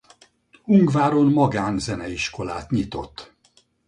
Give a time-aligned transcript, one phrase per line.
[0.65, 3.33] Ungváron magán zeneiskolát nyitott.